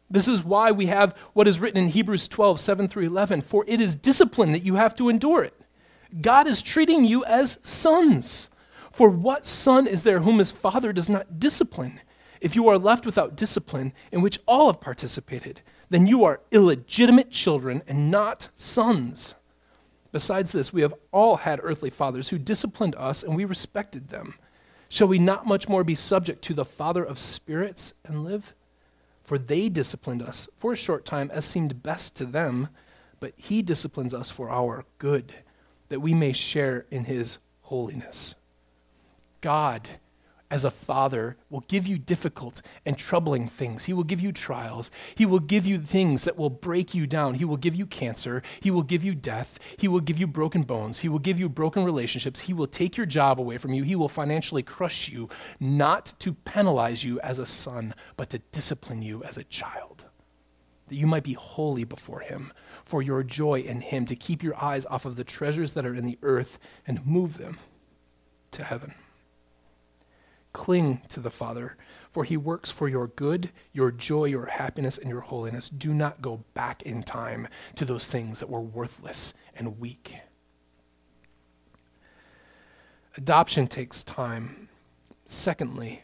[0.09, 3.41] This is why we have what is written in Hebrews 12, 7 through 11.
[3.41, 5.59] For it is discipline that you have to endure it.
[6.21, 8.49] God is treating you as sons.
[8.91, 11.99] For what son is there whom his father does not discipline?
[12.39, 17.31] If you are left without discipline, in which all have participated, then you are illegitimate
[17.31, 19.35] children and not sons.
[20.11, 24.35] Besides this, we have all had earthly fathers who disciplined us, and we respected them.
[24.87, 28.53] Shall we not much more be subject to the Father of spirits and live?
[29.23, 32.69] For they disciplined us for a short time as seemed best to them,
[33.19, 35.33] but he disciplines us for our good,
[35.89, 38.35] that we may share in his holiness.
[39.41, 39.89] God
[40.51, 43.85] as a father will give you difficult and troubling things.
[43.85, 44.91] He will give you trials.
[45.15, 47.33] He will give you things that will break you down.
[47.33, 48.43] He will give you cancer.
[48.61, 49.59] He will give you death.
[49.79, 50.99] He will give you broken bones.
[50.99, 52.41] He will give you broken relationships.
[52.41, 53.83] He will take your job away from you.
[53.83, 55.29] He will financially crush you,
[55.59, 60.05] not to penalize you as a son, but to discipline you as a child,
[60.87, 62.53] that you might be holy before Him.
[62.83, 65.95] For your joy in Him, to keep your eyes off of the treasures that are
[65.95, 67.57] in the earth and move them
[68.51, 68.93] to heaven.
[70.55, 71.75] Cling to the Father,
[72.09, 75.69] for he works for your good, your joy, your happiness, and your holiness.
[75.69, 80.15] Do not go back in time to those things that were worthless and weak.
[83.17, 84.69] Adoption takes time.
[85.25, 86.03] Secondly,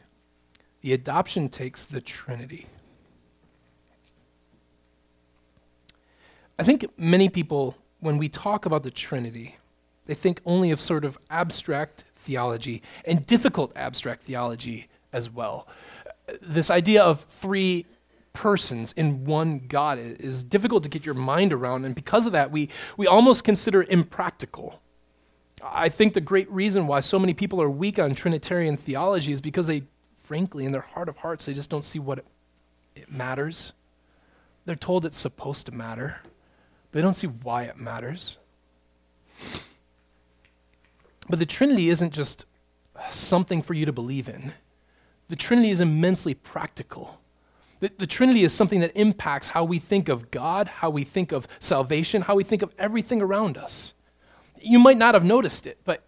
[0.82, 2.68] the adoption takes the Trinity.
[6.60, 9.56] I think many people, when we talk about the Trinity,
[10.08, 15.68] they think only of sort of abstract theology and difficult abstract theology as well.
[16.42, 17.86] This idea of three
[18.34, 22.52] persons in one God is difficult to get your mind around, and because of that,
[22.52, 24.82] we, we almost consider impractical.
[25.64, 29.42] I think the great reason why so many people are weak on Trinitarian theology is
[29.42, 29.84] because they,
[30.16, 32.26] frankly, in their heart of hearts, they just don't see what it,
[32.96, 33.74] it matters.
[34.66, 38.38] They're told it's supposed to matter, but they don't see why it matters.
[41.32, 42.46] But the Trinity isn't just
[43.10, 44.52] something for you to believe in,
[45.30, 47.22] the Trinity is immensely practical.
[47.80, 51.32] The, the, Trinity is something that impacts how we think of God, how we think
[51.32, 53.96] of salvation, how we think of everything around us.
[54.62, 56.04] You might not have noticed it, but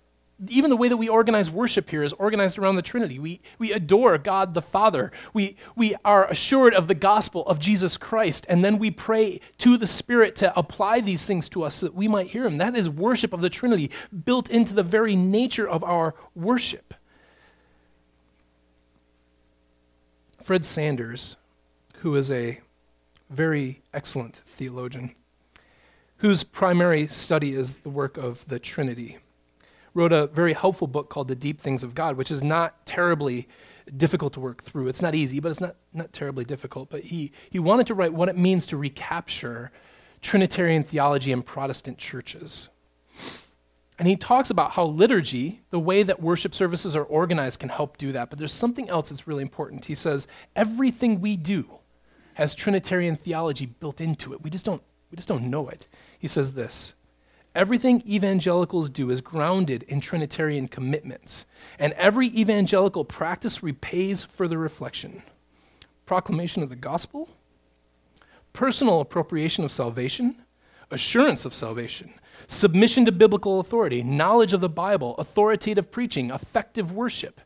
[0.50, 3.20] even the way that we organize worship here is organized around the Trinity.
[3.20, 5.12] We, we adore God the Father.
[5.34, 9.78] We, we are assured of the gospel of Jesus Christ, and then we pray to
[9.78, 12.58] the Spirit to apply these things to us so that we might hear Him.
[12.58, 13.92] That is worship of the Trinity,
[14.26, 16.94] built into the very nature of our worship.
[20.42, 21.38] Fred Sanders,
[21.98, 22.60] who is a
[23.30, 25.16] very excellent theologian,
[26.18, 29.20] whose primary study is the work of the Trinity
[29.94, 33.48] wrote a very helpful book called The Deep Things of God, which is not terribly
[33.96, 34.88] difficult to work through.
[34.88, 36.90] It's not easy, but it's not, not terribly difficult.
[36.90, 39.72] But he, he wanted to write what it means to recapture
[40.22, 42.70] Trinitarian theology in Protestant churches.
[44.00, 47.98] And he talks about how liturgy, the way that worship services are organized, can help
[47.98, 48.30] do that.
[48.30, 49.86] But there's something else that's really important.
[49.86, 51.80] He says, everything we do
[52.34, 54.42] has Trinitarian theology built into it.
[54.42, 55.88] We just don't, we just don't know it.
[56.18, 56.96] He says this
[57.56, 61.46] Everything evangelicals do is grounded in Trinitarian commitments,
[61.78, 65.22] and every evangelical practice repays further reflection.
[66.08, 67.30] Proclamation of the gospel,
[68.54, 70.36] personal appropriation of salvation,
[70.90, 72.12] assurance of salvation,
[72.48, 77.40] submission to biblical authority, knowledge of the Bible, authoritative preaching, effective worship,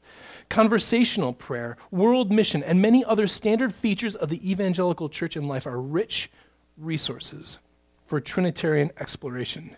[0.50, 5.68] conversational prayer, world mission, and many other standard features of the evangelical church and life
[5.68, 6.32] are rich
[6.78, 7.60] resources
[8.06, 9.76] for Trinitarian exploration.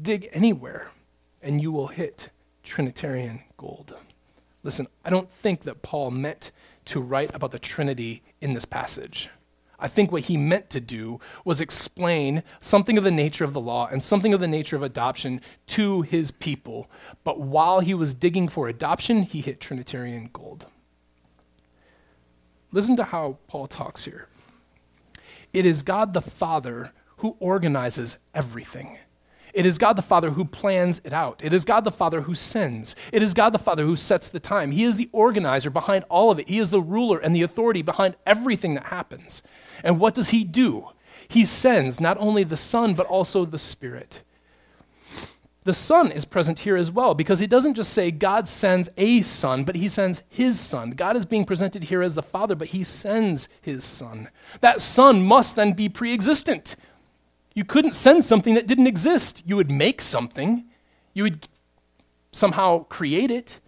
[0.00, 0.90] Dig anywhere,
[1.42, 2.30] and you will hit
[2.62, 3.96] Trinitarian gold.
[4.62, 6.52] Listen, I don't think that Paul meant
[6.86, 9.30] to write about the Trinity in this passage.
[9.78, 13.60] I think what he meant to do was explain something of the nature of the
[13.60, 16.90] law and something of the nature of adoption to his people.
[17.24, 20.66] But while he was digging for adoption, he hit Trinitarian gold.
[22.72, 24.28] Listen to how Paul talks here.
[25.52, 28.98] It is God the Father who organizes everything.
[29.56, 31.40] It is God the Father who plans it out.
[31.42, 32.94] It is God the Father who sends.
[33.10, 34.70] It is God the Father who sets the time.
[34.70, 36.46] He is the organizer behind all of it.
[36.46, 39.42] He is the ruler and the authority behind everything that happens.
[39.82, 40.88] And what does He do?
[41.26, 44.22] He sends not only the Son, but also the Spirit.
[45.62, 49.22] The Son is present here as well because he doesn't just say God sends a
[49.22, 50.90] Son, but he sends his Son.
[50.90, 54.28] God is being presented here as the Father, but he sends his Son.
[54.60, 56.76] That Son must then be pre existent.
[57.56, 59.42] You couldn't send something that didn't exist.
[59.46, 60.66] You would make something,
[61.14, 61.48] you would
[62.30, 63.60] somehow create it.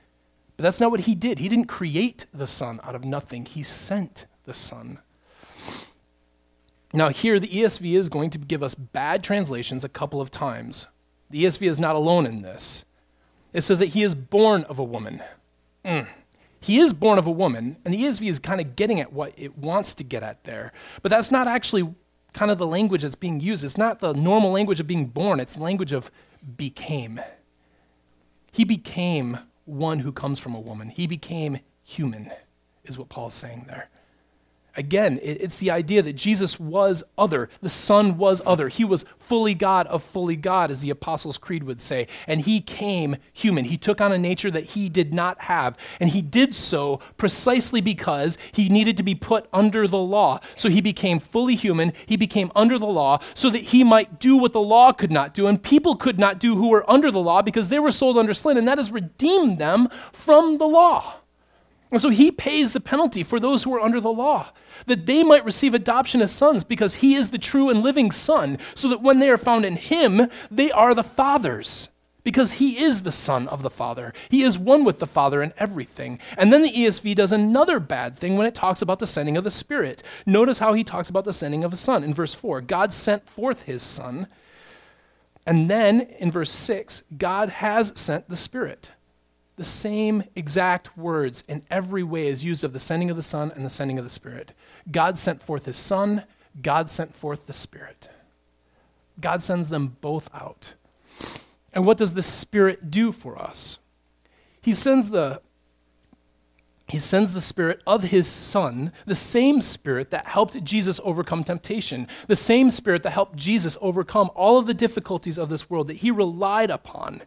[0.57, 1.39] But that's not what he did.
[1.39, 4.99] He didn't create the Son out of nothing, he sent the Son.
[6.93, 10.89] Now, here, the ESV is going to give us bad translations a couple of times.
[11.31, 12.85] The ESV is not alone in this.
[13.55, 15.23] It says that he is born of a woman.
[15.85, 16.07] Mm.
[16.61, 19.33] He is born of a woman, and the ESV is kind of getting at what
[19.37, 20.73] it wants to get at there.
[21.03, 21.95] But that's not actually
[22.39, 23.65] kind of the language that's being used.
[23.65, 26.09] It's not the normal language of being born, it's the language of
[26.57, 27.21] became.
[28.53, 30.89] He became one who comes from a woman.
[30.89, 32.31] He became human,
[32.85, 33.89] is what Paul's saying there.
[34.79, 37.51] Again, it's the idea that Jesus was other.
[37.61, 38.69] The Son was other.
[38.69, 42.07] He was fully God of fully God, as the Apostles' Creed would say.
[42.29, 43.65] And he came human.
[43.65, 45.77] He took on a nature that he did not have.
[45.99, 50.39] And he did so precisely because he needed to be put under the law.
[50.55, 51.93] So he became fully human.
[52.07, 55.35] He became under the law so that he might do what the law could not
[55.35, 55.49] do.
[55.49, 58.33] And people could not do who were under the law because they were sold under
[58.33, 58.57] sin.
[58.57, 61.15] And that has redeemed them from the law.
[61.91, 64.53] And so he pays the penalty for those who are under the law,
[64.87, 68.59] that they might receive adoption as sons because he is the true and living Son,
[68.75, 71.89] so that when they are found in him, they are the Father's.
[72.25, 74.13] Because he is the Son of the Father.
[74.29, 76.19] He is one with the Father in everything.
[76.37, 79.45] And then the ESV does another bad thing when it talks about the sending of
[79.45, 80.03] the Spirit.
[80.27, 82.05] Notice how he talks about the sending of a Son.
[82.05, 84.27] In verse 4, God sent forth his Son.
[85.47, 88.91] And then in verse 6, God has sent the Spirit
[89.59, 93.53] the same exact words in every way is used of the sending of the Son
[93.55, 94.55] and the sending of the Spirit.
[94.91, 96.25] God sent forth His Son,
[96.63, 98.09] God sent forth the Spirit.
[99.21, 100.75] God sends them both out.
[101.73, 103.81] And what does the Spirit do for us?
[104.63, 105.43] He sends the
[106.89, 112.09] he sends the Spirit of His Son, the same Spirit that helped Jesus overcome temptation,
[112.29, 115.99] the same Spirit that helped Jesus overcome all of the difficulties of this world that
[115.99, 117.23] He relied upon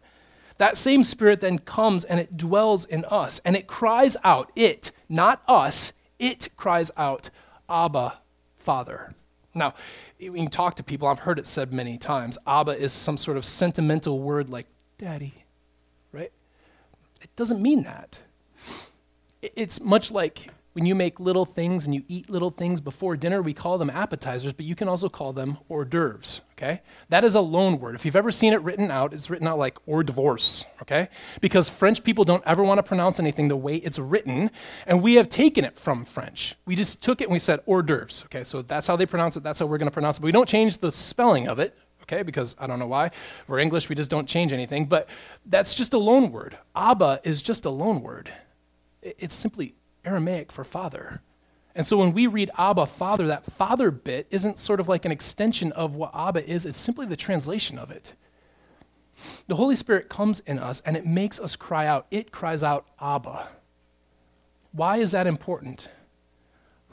[0.58, 4.90] that same Spirit then comes and it dwells in us and it cries out, it,
[5.08, 7.30] not us, it cries out,
[7.68, 8.18] Abba,
[8.56, 9.14] Father.
[9.54, 9.74] Now,
[10.20, 13.36] when you talk to people, I've heard it said many times, Abba is some sort
[13.36, 14.66] of sentimental word like
[14.98, 15.34] daddy,
[16.12, 16.32] right?
[17.20, 18.20] It doesn't mean that.
[19.42, 23.42] It's much like when you make little things and you eat little things before dinner,
[23.42, 26.80] we call them appetizers, but you can also call them hors d'oeuvres, okay?
[27.10, 27.94] That is a loan word.
[27.94, 31.08] If you've ever seen it written out, it's written out like hors divorce, okay?
[31.40, 34.50] Because French people don't ever want to pronounce anything the way it's written,
[34.86, 36.54] and we have taken it from French.
[36.64, 38.44] We just took it and we said hors d'oeuvres, okay?
[38.44, 40.20] So that's how they pronounce it, that's how we're going to pronounce it.
[40.20, 42.22] But we don't change the spelling of it, okay?
[42.22, 43.10] Because I don't know why.
[43.46, 45.08] We're English, we just don't change anything, but
[45.44, 46.56] that's just a loan word.
[46.74, 48.32] Abba is just a loan word.
[49.02, 49.74] It's simply
[50.04, 51.20] Aramaic for father.
[51.74, 55.12] And so when we read Abba, Father, that father bit isn't sort of like an
[55.12, 58.12] extension of what Abba is, it's simply the translation of it.
[59.46, 62.06] The Holy Spirit comes in us and it makes us cry out.
[62.10, 63.48] It cries out, Abba.
[64.72, 65.88] Why is that important?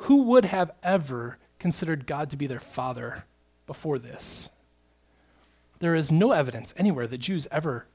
[0.03, 3.25] Who would have ever considered God to be their father
[3.67, 4.49] before this?
[5.79, 7.87] There is no evidence anywhere that Jews ever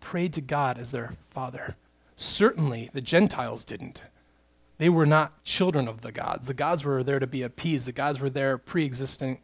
[0.00, 1.76] prayed to God as their father.
[2.16, 4.02] Certainly, the Gentiles didn't.
[4.82, 6.48] They were not children of the gods.
[6.48, 9.38] The gods were there to be appeased, the gods were there pre existing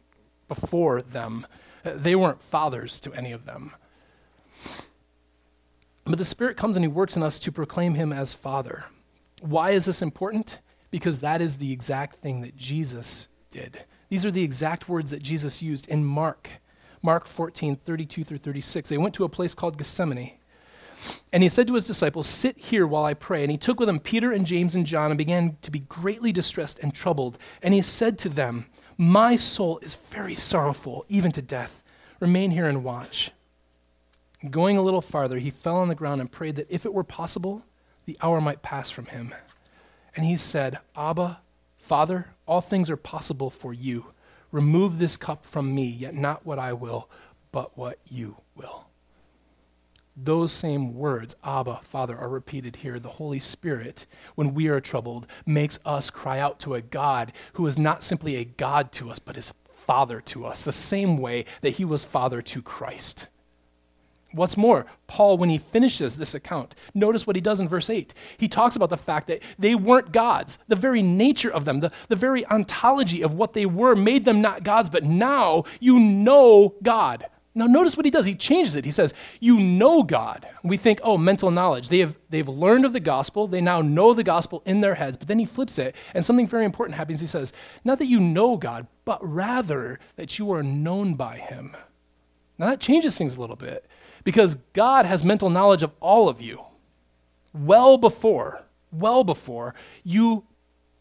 [0.49, 1.47] before them.
[1.81, 3.71] They weren't fathers to any of them.
[6.03, 8.87] But the Spirit comes and He works in us to proclaim Him as Father.
[9.39, 10.59] Why is this important?
[10.91, 13.85] Because that is the exact thing that Jesus did.
[14.09, 16.49] These are the exact words that Jesus used in Mark.
[17.01, 18.89] Mark 14, 32 through 36.
[18.89, 20.33] They went to a place called Gethsemane.
[21.31, 23.43] And he said to his disciples, Sit here while I pray.
[23.43, 26.31] And he took with him Peter and James and John and began to be greatly
[26.31, 27.37] distressed and troubled.
[27.61, 28.65] And he said to them,
[28.97, 31.83] My soul is very sorrowful, even to death.
[32.19, 33.31] Remain here and watch.
[34.49, 37.03] Going a little farther, he fell on the ground and prayed that if it were
[37.03, 37.63] possible,
[38.05, 39.33] the hour might pass from him.
[40.15, 41.41] And he said, Abba,
[41.77, 44.07] Father, all things are possible for you.
[44.51, 47.09] Remove this cup from me, yet not what I will,
[47.51, 48.88] but what you will.
[50.21, 52.99] Those same words, Abba, Father, are repeated here.
[52.99, 54.05] The Holy Spirit,
[54.35, 58.35] when we are troubled, makes us cry out to a God who is not simply
[58.35, 62.03] a God to us, but is Father to us, the same way that he was
[62.03, 63.27] Father to Christ.
[64.33, 68.13] What's more, Paul, when he finishes this account, notice what he does in verse 8.
[68.37, 70.59] He talks about the fact that they weren't gods.
[70.67, 74.41] The very nature of them, the, the very ontology of what they were, made them
[74.41, 77.25] not gods, but now you know God.
[77.59, 78.25] Now, notice what he does.
[78.25, 78.85] He changes it.
[78.85, 80.47] He says, You know God.
[80.63, 81.89] We think, oh, mental knowledge.
[81.89, 83.49] They have, they've learned of the gospel.
[83.49, 85.17] They now know the gospel in their heads.
[85.17, 87.19] But then he flips it, and something very important happens.
[87.19, 87.51] He says,
[87.83, 91.75] Not that you know God, but rather that you are known by him.
[92.57, 93.85] Now, that changes things a little bit
[94.23, 96.61] because God has mental knowledge of all of you
[97.53, 100.45] well before, well before you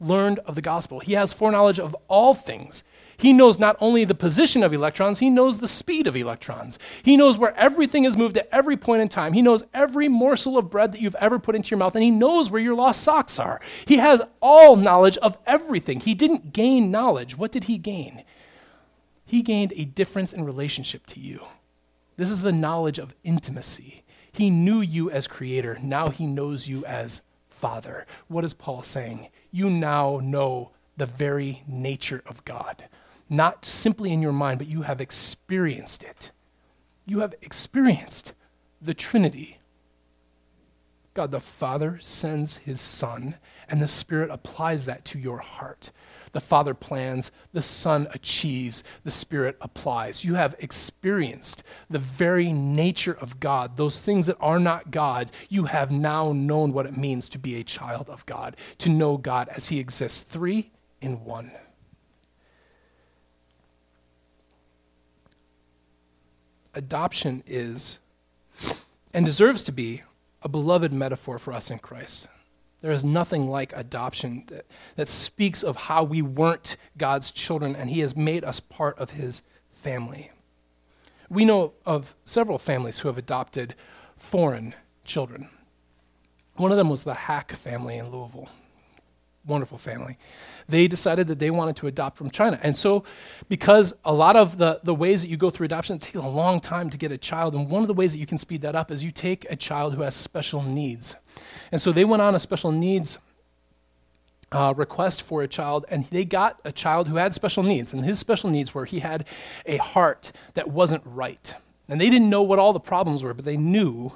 [0.01, 1.01] learned of the gospel.
[1.01, 2.85] He has foreknowledge of all things.
[3.17, 6.79] He knows not only the position of electrons, he knows the speed of electrons.
[7.03, 9.33] He knows where everything is moved at every point in time.
[9.33, 12.13] He knows every morsel of bread that you've ever put into your mouth, and he
[12.13, 13.61] knows where your lost socks are.
[13.87, 15.99] He has all knowledge of everything.
[15.99, 17.37] He didn't gain knowledge.
[17.37, 18.23] What did he gain?
[19.27, 21.45] He gained a difference in relationship to you.
[22.17, 24.05] This is the knowledge of intimacy.
[24.31, 25.77] He knew you as creator.
[25.83, 28.07] Now he knows you as father.
[28.29, 29.29] What is Paul saying?
[29.51, 32.89] You now know the very nature of God.
[33.29, 36.31] Not simply in your mind, but you have experienced it.
[37.07, 38.35] You have experienced
[38.81, 39.59] the Trinity.
[41.15, 43.37] God the Father sends his Son,
[43.69, 45.91] and the Spirit applies that to your heart.
[46.39, 50.25] The Father plans, the Son achieves, the Spirit applies.
[50.25, 53.77] You have experienced the very nature of God.
[53.77, 57.57] Those things that are not God, you have now known what it means to be
[57.57, 60.71] a child of God, to know God as He exists, three
[61.01, 61.51] in one.
[66.73, 67.99] Adoption is,
[69.13, 70.05] and deserves to be,
[70.43, 72.29] a beloved metaphor for us in Christ.
[72.81, 74.67] There is nothing like adoption that,
[74.97, 79.11] that speaks of how we weren't God's children and He has made us part of
[79.11, 80.31] His family.
[81.29, 83.75] We know of several families who have adopted
[84.17, 84.75] foreign
[85.05, 85.49] children.
[86.57, 88.49] One of them was the Hack family in Louisville.
[89.47, 90.19] Wonderful family.
[90.69, 92.59] They decided that they wanted to adopt from China.
[92.63, 93.05] And so,
[93.49, 96.29] because a lot of the, the ways that you go through adoption, it takes a
[96.29, 97.55] long time to get a child.
[97.55, 99.57] And one of the ways that you can speed that up is you take a
[99.57, 101.17] child who has special needs.
[101.71, 103.19] And so they went on a special needs
[104.51, 107.93] uh, request for a child, and they got a child who had special needs.
[107.93, 109.27] And his special needs were he had
[109.67, 111.55] a heart that wasn't right.
[111.89, 114.13] And they didn't know what all the problems were, but they knew,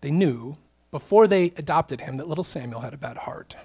[0.00, 0.56] they knew
[0.90, 3.56] before they adopted him that little Samuel had a bad heart.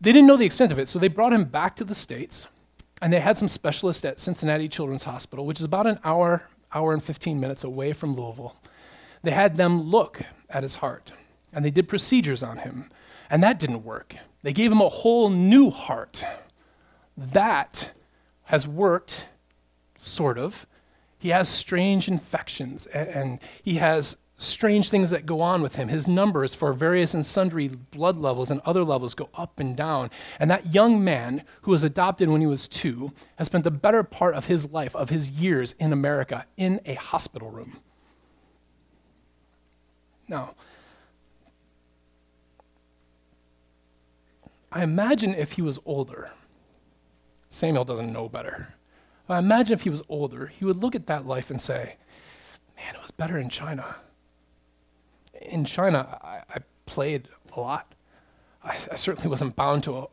[0.00, 2.48] They didn't know the extent of it, so they brought him back to the States,
[3.00, 6.92] and they had some specialists at Cincinnati Children's Hospital, which is about an hour, hour
[6.92, 8.56] and 15 minutes away from Louisville.
[9.22, 10.22] They had them look
[10.52, 11.12] at his heart,
[11.52, 12.90] and they did procedures on him,
[13.30, 14.16] and that didn't work.
[14.42, 16.24] They gave him a whole new heart.
[17.16, 17.92] That
[18.44, 19.26] has worked,
[19.98, 20.66] sort of.
[21.18, 25.88] He has strange infections, and he has strange things that go on with him.
[25.88, 30.10] His numbers for various and sundry blood levels and other levels go up and down.
[30.40, 34.02] And that young man who was adopted when he was two has spent the better
[34.02, 37.78] part of his life, of his years in America, in a hospital room.
[40.32, 40.54] Now,
[44.72, 46.30] I imagine if he was older,
[47.50, 48.72] Samuel doesn't know better.
[49.28, 51.96] I imagine if he was older, he would look at that life and say,
[52.76, 53.96] man, it was better in China.
[55.42, 57.94] In China, I, I played a lot.
[58.64, 60.06] I, I, certainly wasn't bound to a,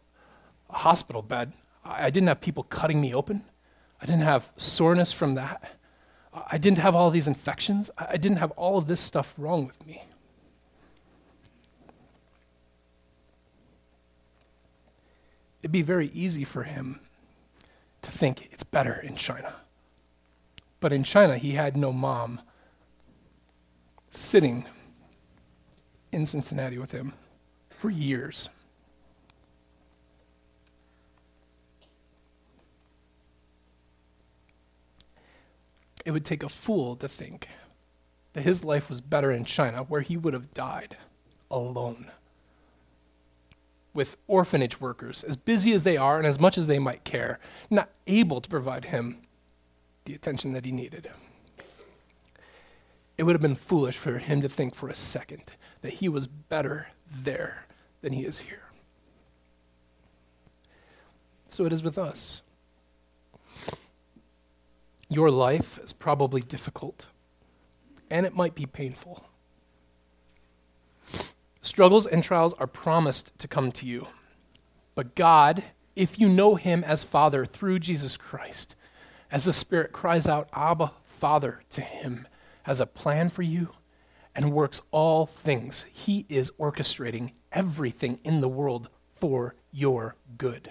[0.69, 1.53] a hospital bed.
[1.85, 3.45] I, I didn't have people cutting me open.
[4.01, 5.79] I didn't have soreness from that.
[6.33, 7.89] I didn't have all these infections.
[7.97, 10.03] I didn't have all of this stuff wrong with me.
[15.61, 17.01] It'd be very easy for him
[18.01, 19.55] to think it's better in China.
[20.79, 22.41] But in China, he had no mom
[24.09, 24.65] sitting
[26.11, 27.13] in Cincinnati with him
[27.69, 28.49] for years.
[36.05, 37.49] It would take a fool to think
[38.33, 40.97] that his life was better in China, where he would have died
[41.51, 42.09] alone
[43.93, 47.39] with orphanage workers, as busy as they are and as much as they might care,
[47.69, 49.17] not able to provide him
[50.05, 51.09] the attention that he needed.
[53.17, 56.27] It would have been foolish for him to think for a second that he was
[56.27, 57.65] better there
[58.01, 58.63] than he is here.
[61.49, 62.43] So it is with us.
[65.09, 67.07] Your life is probably difficult,
[68.09, 69.28] and it might be painful.
[71.79, 74.05] Struggles and trials are promised to come to you.
[74.95, 75.63] But God,
[75.95, 78.75] if you know Him as Father through Jesus Christ,
[79.31, 82.27] as the Spirit cries out, Abba, Father, to Him,
[82.63, 83.69] has a plan for you
[84.35, 85.85] and works all things.
[85.93, 90.69] He is orchestrating everything in the world for your good.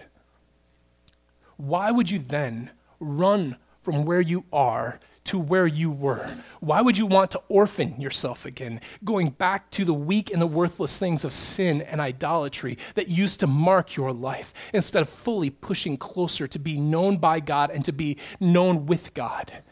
[1.57, 6.31] Why would you then run from where you are to where you were?
[6.61, 10.47] Why would you want to orphan yourself again, going back to the weak and the
[10.47, 15.51] worthless things of sin and idolatry that used to mark your life, instead of fully
[15.51, 19.63] pushing closer to be known by God and to be known with God?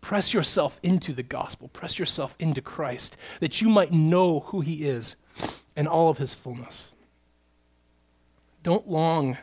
[0.00, 4.84] Press yourself into the gospel, press yourself into Christ, that you might know who He
[4.84, 5.16] is
[5.74, 6.92] and all of His fullness.
[8.62, 9.38] Don't long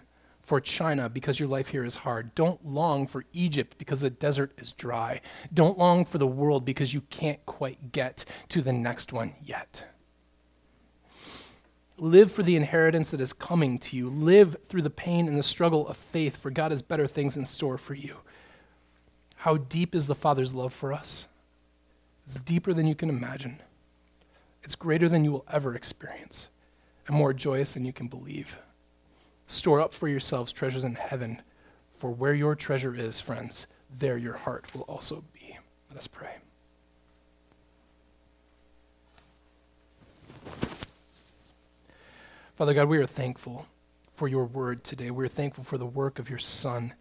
[0.49, 2.33] for China because your life here is hard.
[2.33, 5.21] Don't long for Egypt because the desert is dry.
[5.53, 9.85] Don't long for the world because you can't quite get to the next one yet.
[11.97, 14.09] Live for the inheritance that is coming to you.
[14.09, 17.45] Live through the pain and the struggle of faith, for God has better things in
[17.45, 18.17] store for you.
[19.35, 21.27] How deep is the Father's love for us?
[22.25, 23.61] It's deeper than you can imagine.
[24.63, 26.49] It's greater than you will ever experience,
[27.05, 28.57] and more joyous than you can believe.
[29.49, 31.41] Store up for yourselves treasures in heaven,
[31.91, 35.57] for where your treasure is, friends, there your heart will also be.
[35.89, 36.35] Let us pray.
[42.55, 43.65] Father God, we are thankful
[44.13, 45.09] for your word today.
[45.09, 46.93] We are thankful for the work of your Son,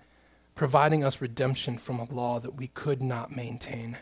[0.55, 3.99] providing us redemption from a law that we could not maintain.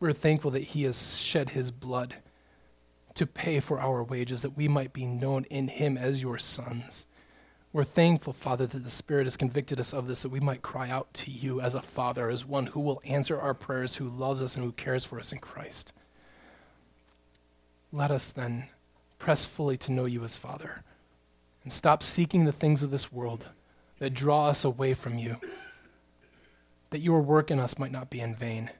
[0.00, 2.16] We're thankful that he has shed his blood
[3.14, 7.06] to pay for our wages, that we might be known in him as your sons.
[7.72, 10.90] We're thankful, Father, that the Spirit has convicted us of this, that we might cry
[10.90, 14.42] out to you as a Father, as one who will answer our prayers, who loves
[14.42, 15.92] us, and who cares for us in Christ.
[17.92, 18.68] Let us then
[19.20, 20.82] press fully to know you as Father
[21.62, 23.48] and stop seeking the things of this world
[24.00, 25.36] that draw us away from you,
[26.90, 28.70] that your work in us might not be in vain.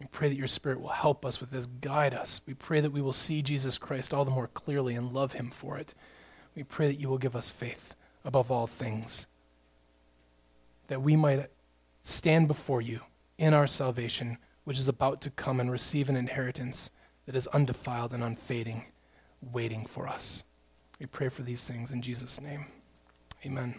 [0.00, 2.40] We pray that your Spirit will help us with this, guide us.
[2.44, 5.50] We pray that we will see Jesus Christ all the more clearly and love him
[5.50, 5.94] for it.
[6.54, 7.94] We pray that you will give us faith
[8.24, 9.26] above all things,
[10.88, 11.50] that we might
[12.02, 13.00] stand before you
[13.38, 16.90] in our salvation, which is about to come and receive an inheritance
[17.26, 18.84] that is undefiled and unfading,
[19.52, 20.44] waiting for us.
[20.98, 22.66] We pray for these things in Jesus' name.
[23.44, 23.74] Amen.